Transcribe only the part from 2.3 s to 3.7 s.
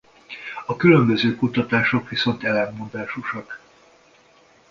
ellentmondásosak.